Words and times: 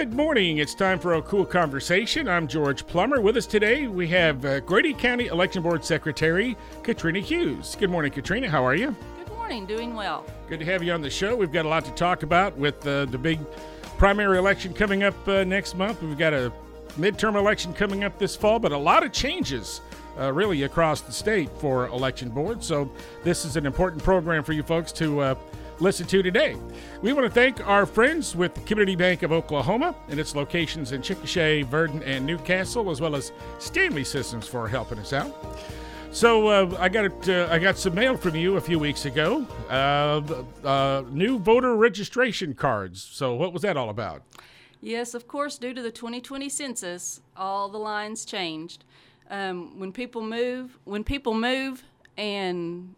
Good 0.00 0.14
morning. 0.14 0.56
It's 0.56 0.72
time 0.72 0.98
for 0.98 1.12
a 1.12 1.20
KOOL 1.20 1.44
Konversation. 1.44 2.26
I'm 2.26 2.48
George 2.48 2.86
Plummer. 2.86 3.20
With 3.20 3.36
us 3.36 3.44
today, 3.44 3.86
we 3.86 4.08
have 4.08 4.42
uh, 4.46 4.60
Grady 4.60 4.94
County 4.94 5.26
Election 5.26 5.62
Board 5.62 5.84
Secretary 5.84 6.56
Katrina 6.82 7.20
Hughes. 7.20 7.76
Good 7.78 7.90
morning, 7.90 8.10
Katrina. 8.10 8.48
How 8.48 8.64
are 8.64 8.74
you? 8.74 8.96
Good 9.18 9.36
morning. 9.36 9.66
Doing 9.66 9.94
well. 9.94 10.24
Good 10.48 10.60
to 10.60 10.64
have 10.64 10.82
you 10.82 10.94
on 10.94 11.02
the 11.02 11.10
show. 11.10 11.36
We've 11.36 11.52
got 11.52 11.66
a 11.66 11.68
lot 11.68 11.84
to 11.84 11.90
talk 11.90 12.22
about 12.22 12.56
with 12.56 12.86
uh, 12.86 13.04
the 13.04 13.18
big 13.18 13.40
primary 13.98 14.38
election 14.38 14.72
coming 14.72 15.02
up 15.02 15.28
uh, 15.28 15.44
next 15.44 15.76
month. 15.76 16.00
We've 16.00 16.16
got 16.16 16.32
a 16.32 16.50
midterm 16.98 17.34
election 17.34 17.74
coming 17.74 18.02
up 18.02 18.18
this 18.18 18.34
fall, 18.34 18.58
but 18.58 18.72
a 18.72 18.78
lot 18.78 19.04
of 19.04 19.12
changes 19.12 19.82
uh, 20.18 20.32
really 20.32 20.62
across 20.62 21.02
the 21.02 21.12
state 21.12 21.50
for 21.58 21.88
election 21.88 22.30
boards. 22.30 22.64
So 22.64 22.90
this 23.22 23.44
is 23.44 23.56
an 23.56 23.66
important 23.66 24.02
program 24.02 24.44
for 24.44 24.54
you 24.54 24.62
folks 24.62 24.92
to 24.92 25.20
uh, 25.20 25.34
listen 25.80 26.06
to 26.06 26.22
today. 26.22 26.56
We 27.02 27.12
want 27.12 27.26
to 27.26 27.32
thank 27.32 27.66
our 27.66 27.86
friends 27.86 28.36
with 28.36 28.64
Community 28.66 28.96
Bank 28.96 29.22
of 29.22 29.32
Oklahoma 29.32 29.94
and 30.08 30.20
its 30.20 30.36
locations 30.36 30.92
in 30.92 31.00
Chickasha, 31.00 31.64
Verden, 31.64 32.02
and 32.02 32.26
Newcastle, 32.26 32.90
as 32.90 33.00
well 33.00 33.16
as 33.16 33.32
Stanley 33.58 34.04
Systems 34.04 34.46
for 34.46 34.68
helping 34.68 34.98
us 34.98 35.12
out. 35.12 35.34
So 36.12 36.48
uh, 36.48 36.76
I 36.78 36.88
got 36.88 37.28
uh, 37.28 37.48
I 37.50 37.58
got 37.58 37.78
some 37.78 37.94
mail 37.94 38.16
from 38.16 38.34
you 38.34 38.56
a 38.56 38.60
few 38.60 38.78
weeks 38.78 39.04
ago. 39.04 39.46
Uh, 39.68 40.20
uh, 40.64 41.04
new 41.10 41.38
voter 41.38 41.76
registration 41.76 42.54
cards. 42.54 43.00
So 43.02 43.34
what 43.34 43.52
was 43.52 43.62
that 43.62 43.76
all 43.76 43.90
about? 43.90 44.22
Yes, 44.80 45.14
of 45.14 45.28
course, 45.28 45.56
due 45.56 45.74
to 45.74 45.82
the 45.82 45.90
2020 45.90 46.48
census, 46.48 47.20
all 47.36 47.68
the 47.68 47.78
lines 47.78 48.24
changed. 48.24 48.84
Um, 49.28 49.78
when 49.78 49.92
people 49.92 50.22
move, 50.22 50.78
when 50.84 51.04
people 51.04 51.34
move 51.34 51.84
and 52.16 52.96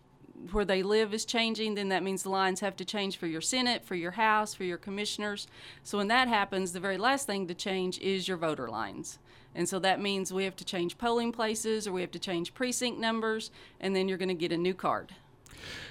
where 0.51 0.65
they 0.65 0.83
live 0.83 1.15
is 1.15 1.25
changing, 1.25 1.75
then 1.75 1.89
that 1.91 2.03
means 2.03 2.23
the 2.23 2.31
lines 2.31 2.61
have 2.61 2.77
to 2.77 2.85
change 2.85 3.17
for 3.17 3.27
your 3.27 3.41
Senate, 3.41 3.85
for 3.85 3.95
your 3.95 4.13
House, 4.13 4.55
for 4.55 4.65
your 4.65 4.79
commissioners. 4.79 5.47
So 5.83 5.99
when 5.99 6.09
that 6.09 6.29
happens, 6.29 6.73
the 6.73 6.81
very 6.81 6.99
last 6.99 7.27
thing 7.27 7.47
to 7.47 7.55
change 7.55 7.99
is 8.01 8.27
your 8.27 8.37
voter 8.37 8.69
lines. 8.69 9.19
And 9.55 9.69
so 9.69 9.79
that 9.81 10.01
means 10.01 10.33
we 10.33 10.45
have 10.45 10.57
to 10.57 10.65
change 10.65 10.99
polling 10.99 11.33
places 11.33 11.87
or 11.87 11.93
we 11.93 12.01
have 12.01 12.11
to 12.13 12.19
change 12.19 12.55
precinct 12.55 12.99
numbers, 12.99 13.51
and 13.81 13.95
then 13.95 14.09
you're 14.09 14.19
going 14.19 14.29
to 14.29 14.35
get 14.35 14.53
a 14.53 14.57
new 14.57 14.75
card. 14.75 15.15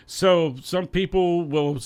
So 0.06 0.56
some 0.62 0.88
people 0.88 1.46
will. 1.46 1.80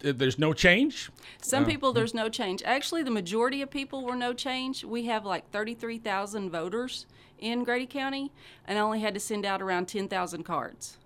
There's 0.00 0.38
no 0.38 0.54
change. 0.54 1.10
Some 1.42 1.64
uh, 1.64 1.66
people 1.66 1.92
there's 1.92 2.14
no 2.14 2.30
change. 2.30 2.62
Actually, 2.64 3.02
the 3.02 3.10
majority 3.10 3.60
of 3.60 3.70
people 3.70 4.02
were 4.02 4.16
no 4.16 4.32
change. 4.32 4.82
We 4.82 5.04
have 5.06 5.26
like 5.26 5.50
33,000 5.50 6.50
voters 6.50 7.04
in 7.38 7.64
Grady 7.64 7.86
County, 7.86 8.32
and 8.66 8.78
I 8.78 8.80
only 8.80 9.00
had 9.00 9.12
to 9.12 9.20
send 9.20 9.44
out 9.44 9.60
around 9.60 9.86
10,000 9.86 10.42
cards. 10.42 10.96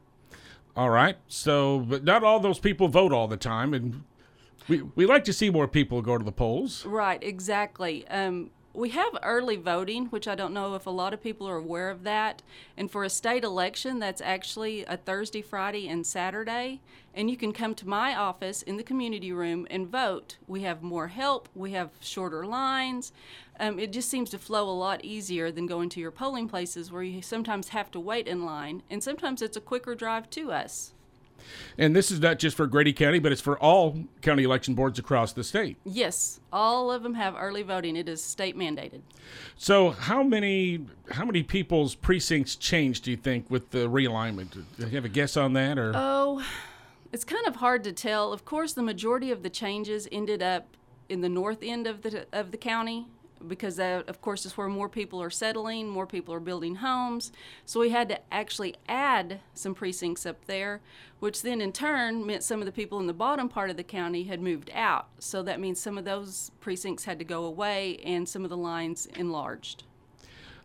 All 0.79 0.91
right. 0.91 1.17
So, 1.27 1.81
but 1.81 2.05
not 2.05 2.23
all 2.23 2.39
those 2.39 2.61
people 2.61 2.87
vote 2.87 3.13
all 3.13 3.27
the 3.27 3.37
time, 3.37 3.75
and 3.75 4.05
we 4.69 4.83
we 4.95 5.07
like 5.07 5.25
to 5.25 5.33
see 5.33 5.51
more 5.51 5.67
people 5.67 6.01
go 6.03 6.17
to 6.17 6.25
the 6.25 6.31
polls. 6.31 6.87
Right. 6.87 7.21
Exactly. 7.21 8.07
Um, 8.07 8.51
we 8.79 8.91
have 8.91 9.19
early 9.25 9.57
voting, 9.57 10.07
which 10.07 10.29
I 10.29 10.37
don't 10.37 10.55
know 10.55 10.77
if 10.77 10.87
a 10.87 10.91
lot 10.91 11.13
of 11.13 11.21
people 11.21 11.49
are 11.49 11.57
aware 11.57 11.91
of 11.91 12.05
that. 12.05 12.43
And 12.77 12.89
for 12.89 13.03
a 13.03 13.11
state 13.11 13.43
election, 13.43 13.99
that's 13.99 14.21
actually 14.21 14.85
a 14.85 14.97
Thursday, 14.97 15.43
Friday, 15.43 15.89
and 15.89 16.07
Saturday. 16.07 16.81
And 17.13 17.29
you 17.29 17.37
can 17.37 17.53
come 17.53 17.75
to 17.75 17.89
my 17.89 18.15
office 18.15 18.63
in 18.63 18.77
the 18.77 18.85
community 18.85 19.33
room 19.33 19.67
and 19.69 19.89
vote. 19.89 20.37
We 20.47 20.63
have 20.63 20.81
more 20.81 21.09
help, 21.09 21.49
we 21.57 21.73
have 21.73 21.91
shorter 21.99 22.47
lines. 22.47 23.13
Um, 23.59 23.81
it 23.81 23.93
just 23.93 24.09
seems 24.09 24.31
to 24.31 24.39
flow 24.39 24.71
a 24.71 24.71
lot 24.71 25.05
easier 25.05 25.51
than 25.51 25.67
going 25.67 25.89
to 25.91 26.01
your 26.01 26.13
polling 26.13 26.49
places 26.49 26.93
where 26.93 27.03
you 27.03 27.21
sometimes 27.21 27.71
have 27.71 27.91
to 27.91 28.01
wait 28.01 28.29
in 28.29 28.45
line. 28.45 28.85
And 28.89 29.03
sometimes 29.03 29.43
it's 29.43 29.57
a 29.57 29.61
quicker 29.61 29.97
drive 29.97 30.31
to 30.31 30.53
us. 30.53 30.93
And 31.77 31.95
this 31.95 32.11
is 32.11 32.21
not 32.21 32.39
just 32.39 32.57
for 32.57 32.67
Grady 32.67 32.93
County, 32.93 33.19
but 33.19 33.33
it's 33.33 33.41
for 33.41 33.59
all 33.59 34.05
county 34.23 34.45
election 34.45 34.75
boards 34.75 34.99
across 34.99 35.33
the 35.33 35.45
state. 35.45 35.77
Yes, 35.85 36.41
all 36.53 36.91
of 36.91 37.03
them 37.03 37.15
have 37.15 37.35
early 37.39 37.63
voting. 37.63 37.97
It 37.97 38.09
is 38.09 38.23
state 38.23 38.57
mandated. 38.57 39.01
So, 39.57 39.91
how 39.91 40.23
many 40.23 40.87
how 41.11 41.25
many 41.25 41.43
people's 41.43 41.95
precincts 41.95 42.57
changed? 42.57 43.05
Do 43.05 43.11
you 43.11 43.17
think 43.17 43.51
with 43.51 43.71
the 43.71 43.89
realignment? 43.89 44.53
Do 44.53 44.65
you 44.79 44.87
have 44.89 45.05
a 45.05 45.09
guess 45.09 45.37
on 45.37 45.53
that, 45.55 45.79
or? 45.79 45.93
Oh, 45.95 46.45
it's 47.13 47.25
kind 47.25 47.47
of 47.47 47.57
hard 47.57 47.85
to 47.85 47.93
tell. 47.93 48.33
Of 48.33 48.45
course, 48.45 48.73
the 48.73 48.83
majority 48.83 49.31
of 49.31 49.43
the 49.43 49.51
changes 49.51 50.09
ended 50.13 50.43
up 50.43 50.67
in 51.09 51.21
the 51.23 51.29
north 51.29 51.63
end 51.63 51.87
of 51.87 52.03
the 52.03 52.27
of 52.33 52.51
the 52.51 52.59
county 52.59 53.07
because 53.47 53.77
that, 53.77 54.09
of 54.09 54.21
course, 54.21 54.45
is 54.47 54.57
where 54.57 54.69
more 54.69 54.89
people 54.89 55.23
are 55.23 55.31
settling, 55.31 55.89
more 55.89 56.07
people 56.07 56.35
are 56.35 56.41
building 56.41 56.77
homes. 56.77 57.33
So 57.65 57.81
we 57.81 57.91
had 57.91 58.09
to 58.09 58.19
actually 58.33 58.77
add 58.89 59.41
some 59.55 59.75
precincts 59.75 60.27
up 60.27 60.45
there, 60.47 60.81
which 61.21 61.43
then 61.43 61.61
in 61.61 61.73
turn 61.73 62.27
meant 62.27 62.43
some 62.43 62.61
of 62.61 62.67
the 62.67 62.73
people 62.73 62.99
in 62.99 63.07
the 63.07 63.13
bottom 63.13 63.49
part 63.49 63.71
of 63.71 63.77
the 63.77 63.85
county 63.85 64.25
had 64.25 64.41
moved 64.41 64.71
out. 64.75 65.09
So 65.19 65.43
that 65.43 65.61
means 65.61 65.81
some 65.81 65.99
of 65.99 66.05
those 66.05 66.51
precincts 66.61 67.05
had 67.05 67.19
to 67.19 67.25
go 67.25 67.45
away 67.45 67.99
and 68.05 68.29
some 68.29 68.45
of 68.45 68.51
the 68.51 68.57
lines 68.57 69.07
enlarged. 69.17 69.85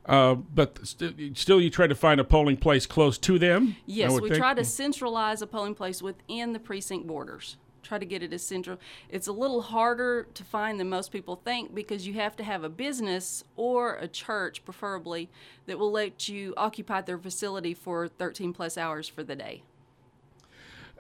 Uh, 0.06 0.36
but 0.36 0.86
st- 0.86 1.38
still, 1.38 1.62
you 1.62 1.70
try 1.70 1.88
to 1.88 1.96
find 1.96 2.20
a 2.20 2.26
polling 2.26 2.58
place 2.58 2.86
close 2.86 3.18
to 3.18 3.40
them? 3.40 3.78
Yes, 3.86 4.12
we 4.20 4.30
think. 4.30 4.36
try 4.36 4.54
to 4.54 4.66
centralize 4.66 5.42
a 5.42 5.48
polling 5.48 5.76
place 5.76 6.02
within 6.02 6.52
the 6.52 6.60
precinct 6.60 7.08
borders 7.08 7.56
try 7.84 8.00
to 8.00 8.06
get 8.06 8.24
it 8.24 8.34
as 8.34 8.44
central. 8.44 8.78
It's 9.10 9.28
a 9.28 9.32
little 9.32 9.62
harder 9.62 10.28
to 10.34 10.44
find 10.44 10.80
than 10.80 10.90
most 10.90 11.12
people 11.12 11.36
think 11.36 11.76
because 11.76 12.08
you 12.08 12.14
have 12.16 12.36
to 12.38 12.44
have 12.44 12.64
a 12.64 12.70
business 12.70 13.44
or 13.56 13.96
a 13.96 14.08
church, 14.08 14.66
preferably, 14.66 15.30
that 15.66 15.78
will 15.78 15.92
let 15.92 16.28
you 16.28 16.54
occupy 16.58 17.02
their 17.02 17.18
facility 17.18 17.74
for 17.74 18.08
13 18.08 18.54
plus 18.54 18.78
hours 18.78 19.08
for 19.08 19.24
the 19.24 19.36
day. 19.36 19.64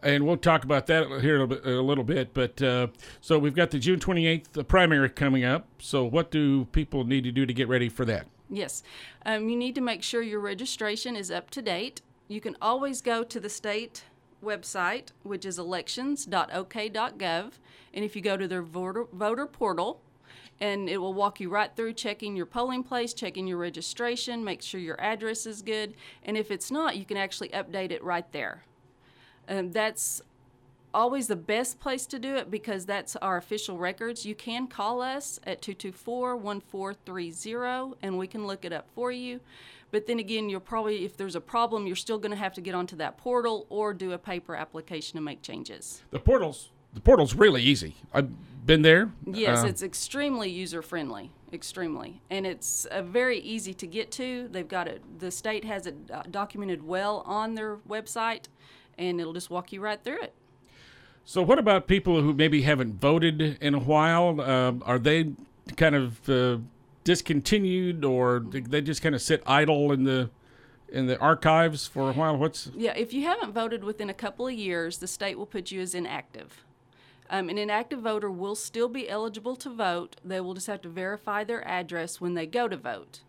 And 0.03 0.25
we'll 0.25 0.38
talk 0.38 0.66
about 0.66 0.88
that 0.88 1.07
here 1.22 1.38
a 1.38 1.39
little 1.39 1.47
bit. 1.47 1.66
A 1.66 1.81
little 1.81 2.03
bit 2.03 2.33
but 2.33 2.61
uh, 2.61 2.88
so 3.22 3.39
we've 3.39 3.55
got 3.55 3.72
the 3.72 3.79
June 3.79 3.99
28th 3.99 4.67
primary 4.67 5.09
coming 5.09 5.45
up. 5.45 5.67
So, 5.79 6.03
what 6.03 6.29
do 6.29 6.66
people 6.66 7.05
need 7.05 7.23
to 7.23 7.31
do 7.31 7.45
to 7.45 7.53
get 7.53 7.69
ready 7.69 7.88
for 7.88 8.03
that? 8.05 8.27
Yes, 8.49 8.83
um, 9.25 9.47
you 9.47 9.55
need 9.55 9.75
to 9.75 9.81
make 9.81 10.03
sure 10.03 10.22
your 10.22 10.41
registration 10.41 11.16
is 11.16 11.31
up 11.31 11.49
to 11.51 11.61
date. 11.61 12.01
You 12.27 12.41
can 12.41 12.57
always 12.61 13.01
go 13.01 13.23
to 13.23 13.39
the 13.39 13.49
state 13.49 14.03
website, 14.43 15.07
which 15.23 15.45
is 15.45 15.57
elections.ok.gov. 15.57 17.51
And 17.93 18.05
if 18.05 18.15
you 18.15 18.21
go 18.21 18.37
to 18.37 18.47
their 18.47 18.61
voter, 18.61 19.05
voter 19.11 19.45
portal, 19.45 20.01
and 20.59 20.87
it 20.87 20.97
will 20.97 21.13
walk 21.13 21.39
you 21.39 21.49
right 21.49 21.75
through 21.75 21.93
checking 21.93 22.35
your 22.35 22.45
polling 22.45 22.83
place, 22.83 23.13
checking 23.13 23.47
your 23.47 23.57
registration, 23.57 24.43
make 24.43 24.61
sure 24.61 24.79
your 24.79 24.99
address 25.01 25.45
is 25.45 25.61
good. 25.61 25.95
And 26.23 26.37
if 26.37 26.51
it's 26.51 26.71
not, 26.71 26.95
you 26.97 27.05
can 27.05 27.17
actually 27.17 27.49
update 27.49 27.91
it 27.91 28.03
right 28.03 28.31
there. 28.31 28.63
That's 29.47 30.21
always 30.93 31.27
the 31.27 31.35
best 31.35 31.79
place 31.79 32.05
to 32.05 32.19
do 32.19 32.35
it 32.35 32.51
because 32.51 32.85
that's 32.85 33.15
our 33.15 33.37
official 33.37 33.77
records. 33.77 34.25
You 34.25 34.35
can 34.35 34.67
call 34.67 35.01
us 35.01 35.39
at 35.43 35.61
224 35.61 36.37
1430 36.37 37.97
and 38.03 38.17
we 38.17 38.27
can 38.27 38.45
look 38.45 38.63
it 38.63 38.71
up 38.71 38.87
for 38.93 39.11
you. 39.11 39.39
But 39.93 40.07
then 40.07 40.17
again, 40.17 40.49
you're 40.49 40.59
probably, 40.59 41.05
if 41.05 41.17
there's 41.17 41.35
a 41.35 41.39
problem, 41.39 41.85
you're 41.85 41.95
still 41.95 42.17
going 42.17 42.31
to 42.31 42.37
have 42.37 42.55
to 42.55 42.61
get 42.61 42.73
onto 42.73 42.95
that 42.95 43.19
portal 43.19 43.67
or 43.69 43.93
do 43.93 44.13
a 44.13 44.17
paper 44.17 44.55
application 44.55 45.17
to 45.17 45.21
make 45.21 45.43
changes. 45.43 46.01
The 46.09 46.19
portal's 46.19 46.71
the 46.95 46.99
portal's 46.99 47.35
really 47.35 47.61
easy. 47.61 47.95
I've 48.11 48.31
been 48.65 48.81
there. 48.81 49.11
Yes, 49.25 49.63
uh, 49.63 49.67
it's 49.67 49.83
extremely 49.83 50.49
user 50.49 50.81
friendly, 50.81 51.29
extremely, 51.51 52.21
and 52.31 52.47
it's 52.47 52.85
uh, 52.85 53.03
very 53.03 53.37
easy 53.39 53.73
to 53.75 53.85
get 53.85 54.11
to. 54.13 54.47
They've 54.51 54.67
got 54.67 54.87
it. 54.87 55.03
The 55.19 55.29
state 55.29 55.63
has 55.63 55.85
it 55.85 55.95
uh, 56.11 56.23
documented 56.29 56.81
well 56.81 57.21
on 57.27 57.53
their 57.53 57.77
website, 57.87 58.45
and 58.97 59.19
it'll 59.19 59.33
just 59.33 59.51
walk 59.51 59.71
you 59.71 59.79
right 59.79 60.03
through 60.03 60.23
it. 60.23 60.33
So, 61.23 61.43
what 61.43 61.59
about 61.59 61.87
people 61.87 62.19
who 62.21 62.33
maybe 62.33 62.63
haven't 62.63 62.99
voted 62.99 63.59
in 63.61 63.75
a 63.75 63.79
while? 63.79 64.41
Uh, 64.41 64.73
are 64.85 64.97
they 64.97 65.33
kind 65.75 65.95
of 65.95 66.29
uh, 66.29 66.57
discontinued, 67.03 68.06
or 68.06 68.40
they 68.40 68.81
just 68.81 69.02
kind 69.02 69.16
of 69.16 69.22
sit 69.22 69.44
idle 69.46 69.91
in 69.91 70.03
the 70.03 70.30
in 70.90 71.08
the 71.08 71.18
archives 71.19 71.88
for 71.88 72.09
a 72.09 72.14
while? 72.14 72.38
What's 72.38 72.69
yeah? 72.75 72.94
If 72.96 73.14
you 73.14 73.24
haven't 73.24 73.53
voted 73.53 73.84
within 73.84 74.09
a 74.09 74.14
couple 74.14 74.47
of 74.47 74.53
years, 74.53 75.00
the 75.00 75.08
state 75.08 75.38
will 75.38 75.46
put 75.46 75.72
you 75.72 75.81
as 75.81 75.96
inactive. 75.96 76.64
Um, 77.30 77.50
an 77.50 77.58
inactive 77.58 78.02
voter 78.02 78.29
will 78.29 78.55
still 78.55 78.90
be 78.90 79.09
eligible 79.09 79.55
to 79.55 79.70
vote. 79.70 80.17
They 80.23 80.40
will 80.40 80.53
just 80.53 80.67
have 80.67 80.82
to 80.84 80.90
verify 80.90 81.44
their 81.44 81.67
address 81.67 82.22
when 82.22 82.35
they 82.35 82.46
go 82.46 82.67
to 82.67 82.78
vote. 82.78 83.22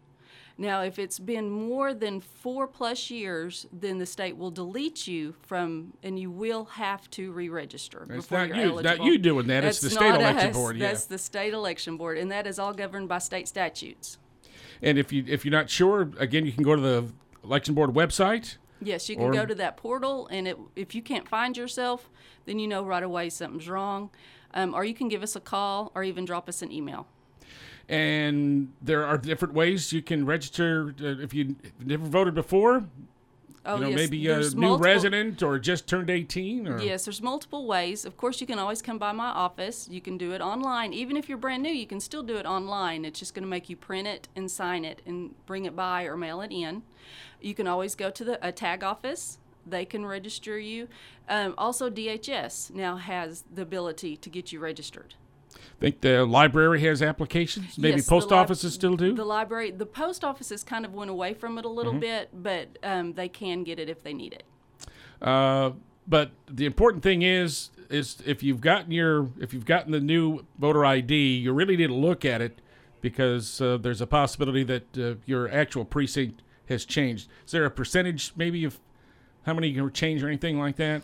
Now, 0.56 0.82
if 0.82 1.00
it's 1.00 1.18
been 1.18 1.50
more 1.50 1.92
than 1.92 2.20
four 2.20 2.68
plus 2.68 3.10
years, 3.10 3.66
then 3.72 3.98
the 3.98 4.06
state 4.06 4.36
will 4.36 4.52
delete 4.52 5.06
you 5.06 5.34
from, 5.42 5.94
and 6.02 6.16
you 6.18 6.30
will 6.30 6.64
have 6.66 7.10
to 7.10 7.32
re-register 7.32 8.06
That's 8.08 8.20
before 8.20 8.38
not 8.38 8.48
you're 8.48 8.56
you. 8.56 8.72
eligible. 8.72 8.96
Not 8.96 9.04
you 9.04 9.18
doing 9.18 9.46
that. 9.48 9.62
That's 9.62 9.82
it's 9.82 9.94
the 9.94 9.98
state 10.00 10.14
election 10.14 10.50
us. 10.50 10.56
board. 10.56 10.76
Yeah. 10.76 10.88
That's 10.88 11.06
the 11.06 11.18
state 11.18 11.54
election 11.54 11.96
board, 11.96 12.18
and 12.18 12.30
that 12.30 12.46
is 12.46 12.60
all 12.60 12.72
governed 12.72 13.08
by 13.08 13.18
state 13.18 13.48
statutes. 13.48 14.18
And 14.80 14.96
if 14.96 15.12
you 15.12 15.24
if 15.26 15.44
you're 15.44 15.52
not 15.52 15.70
sure, 15.70 16.10
again, 16.18 16.46
you 16.46 16.52
can 16.52 16.62
go 16.62 16.76
to 16.76 16.82
the 16.82 17.12
election 17.42 17.74
board 17.74 17.90
website. 17.90 18.56
Yes, 18.80 19.08
you 19.08 19.16
can 19.16 19.32
go 19.32 19.46
to 19.46 19.54
that 19.54 19.76
portal, 19.76 20.28
and 20.30 20.46
it, 20.46 20.58
if 20.76 20.94
you 20.94 21.00
can't 21.00 21.28
find 21.28 21.56
yourself, 21.56 22.10
then 22.44 22.58
you 22.58 22.68
know 22.68 22.84
right 22.84 23.02
away 23.02 23.30
something's 23.30 23.68
wrong. 23.68 24.10
Um, 24.52 24.74
or 24.74 24.84
you 24.84 24.94
can 24.94 25.08
give 25.08 25.22
us 25.22 25.34
a 25.34 25.40
call 25.40 25.90
or 25.94 26.04
even 26.04 26.24
drop 26.24 26.48
us 26.48 26.62
an 26.62 26.70
email 26.70 27.08
and 27.88 28.72
there 28.82 29.04
are 29.04 29.18
different 29.18 29.54
ways 29.54 29.92
you 29.92 30.02
can 30.02 30.24
register 30.26 30.94
uh, 31.02 31.22
if 31.22 31.34
you 31.34 31.56
never 31.80 32.06
voted 32.06 32.34
before 32.34 32.84
Oh, 33.66 33.76
you 33.76 33.80
know, 33.80 33.88
yes, 33.88 33.96
maybe 33.96 34.26
a 34.26 34.34
there's 34.34 34.54
new 34.54 34.60
multiple- 34.60 34.84
resident 34.84 35.42
or 35.42 35.58
just 35.58 35.86
turned 35.86 36.10
18 36.10 36.68
or 36.68 36.82
Yes, 36.82 37.06
there's 37.06 37.22
multiple 37.22 37.66
ways. 37.66 38.04
Of 38.04 38.16
course, 38.18 38.38
you 38.40 38.46
can 38.46 38.58
always 38.58 38.82
come 38.82 38.98
by 38.98 39.12
my 39.12 39.28
office. 39.28 39.88
You 39.90 40.02
can 40.02 40.18
do 40.18 40.32
it 40.32 40.42
online. 40.42 40.92
Even 40.92 41.16
if 41.16 41.30
you're 41.30 41.38
brand 41.38 41.62
new, 41.62 41.72
you 41.72 41.86
can 41.86 41.98
still 41.98 42.22
do 42.22 42.36
it 42.36 42.44
online. 42.44 43.06
It's 43.06 43.18
just 43.18 43.32
going 43.32 43.42
to 43.42 43.48
make 43.48 43.70
you 43.70 43.76
print 43.76 44.06
it 44.06 44.28
and 44.36 44.50
sign 44.50 44.84
it 44.84 45.00
and 45.06 45.34
bring 45.46 45.64
it 45.64 45.74
by 45.74 46.04
or 46.04 46.14
mail 46.14 46.42
it 46.42 46.52
in. 46.52 46.82
You 47.40 47.54
can 47.54 47.66
always 47.66 47.94
go 47.94 48.10
to 48.10 48.22
the 48.24 48.46
a 48.46 48.52
tag 48.52 48.84
office. 48.84 49.38
They 49.66 49.86
can 49.86 50.04
register 50.04 50.58
you. 50.58 50.88
Um, 51.26 51.54
also, 51.56 51.88
DHS 51.88 52.70
now 52.70 52.96
has 52.96 53.44
the 53.50 53.62
ability 53.62 54.18
to 54.18 54.28
get 54.28 54.52
you 54.52 54.60
registered. 54.60 55.14
Think 55.80 56.00
the 56.00 56.24
library 56.24 56.80
has 56.82 57.02
applications? 57.02 57.76
Maybe 57.78 57.96
Yes, 57.96 58.08
post 58.08 58.30
lib- 58.30 58.38
offices 58.38 58.74
still 58.74 58.96
do? 58.96 59.14
The 59.14 59.24
library, 59.24 59.70
the 59.70 59.86
post 59.86 60.24
offices 60.24 60.62
kind 60.64 60.84
of 60.84 60.94
went 60.94 61.10
away 61.10 61.34
from 61.34 61.58
it 61.58 61.64
a 61.64 61.68
little 61.68 61.92
Mm-hmm. 61.92 62.00
bit, 62.00 62.30
but 62.32 62.78
um, 62.82 63.12
they 63.14 63.28
can 63.28 63.64
get 63.64 63.78
it 63.78 63.88
if 63.88 64.02
they 64.02 64.12
need 64.14 64.32
it. 64.32 64.44
Uh, 65.22 65.72
but 66.06 66.32
the 66.50 66.66
important 66.66 67.02
thing 67.02 67.22
is, 67.22 67.70
is 67.90 68.18
if 68.26 68.42
you've 68.42 68.60
gotten 68.60 68.90
your, 68.90 69.28
if 69.40 69.52
you've 69.54 69.64
gotten 69.66 69.92
the 69.92 70.00
new 70.00 70.44
voter 70.58 70.84
ID, 70.84 71.14
you 71.36 71.52
really 71.52 71.76
need 71.76 71.86
to 71.88 71.94
look 71.94 72.24
at 72.24 72.40
it 72.42 72.60
because 73.00 73.60
uh, 73.60 73.76
there's 73.76 74.00
a 74.00 74.06
possibility 74.06 74.64
that 74.64 74.98
uh, 74.98 75.14
your 75.26 75.50
actual 75.50 75.84
precinct 75.84 76.42
has 76.68 76.84
changed. 76.84 77.28
Is 77.44 77.52
there 77.52 77.64
a 77.66 77.70
percentage, 77.70 78.32
maybe, 78.36 78.64
of 78.64 78.80
how 79.44 79.52
many 79.54 79.68
you 79.68 79.82
can 79.82 79.92
change 79.92 80.22
or 80.22 80.28
anything 80.28 80.58
like 80.58 80.76
that? 80.76 81.02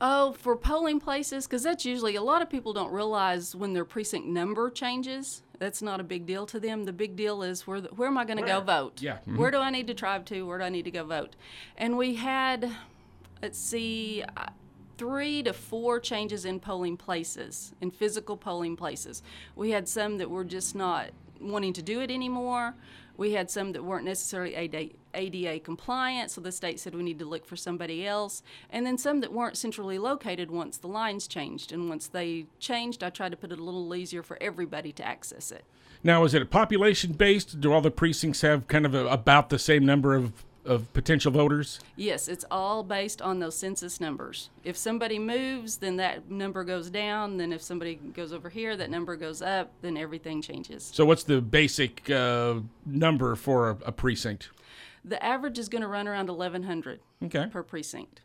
Oh, 0.00 0.32
for 0.32 0.54
polling 0.56 1.00
places, 1.00 1.46
because 1.46 1.64
that's 1.64 1.84
usually 1.84 2.14
a 2.14 2.22
lot 2.22 2.40
of 2.40 2.48
people 2.48 2.72
don't 2.72 2.92
realize 2.92 3.54
when 3.56 3.72
their 3.72 3.84
precinct 3.84 4.26
number 4.28 4.70
changes. 4.70 5.42
That's 5.58 5.82
not 5.82 5.98
a 5.98 6.04
big 6.04 6.24
deal 6.24 6.46
to 6.46 6.60
them. 6.60 6.84
The 6.84 6.92
big 6.92 7.16
deal 7.16 7.42
is 7.42 7.66
where 7.66 7.80
the, 7.80 7.88
where 7.88 8.06
am 8.06 8.16
I 8.16 8.24
going 8.24 8.38
to 8.38 8.44
go 8.44 8.60
vote? 8.60 9.02
Yeah, 9.02 9.18
mhm. 9.26 9.36
Where 9.36 9.50
do 9.50 9.58
I 9.58 9.70
need 9.70 9.88
to 9.88 9.94
drive 9.94 10.24
to? 10.26 10.46
Where 10.46 10.58
do 10.58 10.64
I 10.64 10.68
need 10.68 10.84
to 10.84 10.92
go 10.92 11.04
vote? 11.04 11.34
And 11.76 11.98
we 11.98 12.14
had, 12.14 12.70
let's 13.42 13.58
see, 13.58 14.22
uh, 14.36 14.46
three 14.98 15.42
to 15.42 15.52
four 15.52 15.98
changes 15.98 16.44
in 16.44 16.60
polling 16.60 16.96
places, 16.96 17.72
in 17.80 17.90
physical 17.90 18.36
polling 18.36 18.76
places. 18.76 19.22
We 19.56 19.70
had 19.70 19.88
some 19.88 20.18
that 20.18 20.30
were 20.30 20.44
just 20.44 20.76
not 20.76 21.10
wanting 21.40 21.72
to 21.74 21.82
do 21.82 22.00
it 22.00 22.10
anymore. 22.10 22.74
We 23.16 23.32
had 23.32 23.50
some 23.50 23.72
that 23.72 23.82
weren't 23.82 24.04
necessarily 24.04 24.54
ADA, 24.54 24.90
ADA 25.12 25.58
compliant, 25.60 26.30
so 26.30 26.40
the 26.40 26.52
state 26.52 26.78
said 26.78 26.94
we 26.94 27.02
need 27.02 27.18
to 27.18 27.24
look 27.24 27.44
for 27.44 27.56
somebody 27.56 28.06
else. 28.06 28.42
And 28.70 28.86
then 28.86 28.96
some 28.96 29.20
that 29.20 29.32
weren't 29.32 29.56
centrally 29.56 29.98
located 29.98 30.52
once 30.52 30.76
the 30.78 30.86
lines 30.86 31.26
changed. 31.26 31.72
And 31.72 31.88
once 31.88 32.06
they 32.06 32.46
changed, 32.60 33.02
I 33.02 33.10
tried 33.10 33.30
to 33.30 33.36
put 33.36 33.50
it 33.50 33.58
a 33.58 33.64
little 33.64 33.92
easier 33.94 34.22
for 34.22 34.38
everybody 34.40 34.92
to 34.92 35.06
access 35.06 35.50
it. 35.50 35.64
Now, 36.04 36.22
is 36.24 36.32
it 36.32 36.42
a 36.42 36.46
population 36.46 37.12
based? 37.12 37.60
Do 37.60 37.72
all 37.72 37.80
the 37.80 37.90
precincts 37.90 38.42
have 38.42 38.68
kind 38.68 38.86
of 38.86 38.94
a, 38.94 39.06
about 39.08 39.48
the 39.48 39.58
same 39.58 39.84
number 39.84 40.14
of, 40.14 40.32
of 40.68 40.92
potential 40.92 41.32
voters? 41.32 41.80
Yes, 41.96 42.28
it's 42.28 42.44
all 42.50 42.82
based 42.82 43.20
on 43.22 43.38
those 43.40 43.56
census 43.56 44.00
numbers. 44.00 44.50
If 44.62 44.76
somebody 44.76 45.18
moves, 45.18 45.78
then 45.78 45.96
that 45.96 46.30
number 46.30 46.62
goes 46.64 46.90
down. 46.90 47.36
Then 47.38 47.52
if 47.52 47.62
somebody 47.62 47.96
goes 47.96 48.32
over 48.32 48.48
here, 48.48 48.76
that 48.76 48.90
number 48.90 49.16
goes 49.16 49.42
up. 49.42 49.72
Then 49.82 49.96
everything 49.96 50.42
changes. 50.42 50.90
So, 50.92 51.04
what's 51.04 51.24
the 51.24 51.40
basic 51.40 52.08
uh, 52.10 52.60
number 52.86 53.34
for 53.34 53.70
a, 53.70 53.78
a 53.86 53.92
precinct? 53.92 54.50
The 55.04 55.22
average 55.24 55.58
is 55.58 55.68
going 55.68 55.82
to 55.82 55.88
run 55.88 56.06
around 56.06 56.28
1,100 56.28 57.00
Okay. 57.24 57.46
per 57.50 57.62
precinct. 57.62 58.20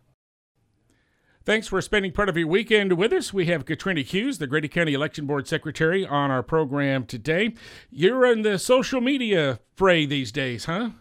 Thanks 1.46 1.68
for 1.68 1.82
spending 1.82 2.14
part 2.14 2.30
of 2.30 2.38
your 2.38 2.48
weekend 2.48 2.94
with 2.94 3.12
us. 3.12 3.34
We 3.34 3.48
have 3.48 3.66
Katrina 3.66 4.00
Hughes, 4.00 4.38
the 4.38 4.48
Grady 4.48 4.70
County 4.70 4.94
Election 4.94 5.26
Board 5.26 5.46
Secretary, 5.46 6.06
on 6.08 6.32
our 6.32 6.42
program 6.42 7.06
today. 7.06 7.54
You're 7.90 8.26
in 8.32 8.44
the 8.44 8.58
social 8.58 9.02
media 9.02 9.60
fray 9.76 10.06
these 10.06 10.32
days, 10.32 10.66
huh? 10.66 10.92